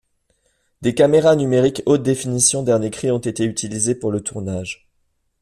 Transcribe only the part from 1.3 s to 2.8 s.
numériques haute définition